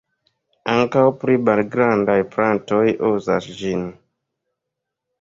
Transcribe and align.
Ankaŭ 0.75 1.03
pli 1.25 1.35
malgrandaj 1.51 2.17
plantoj 2.33 2.83
uzas 3.13 3.53
ĝin. 3.63 3.89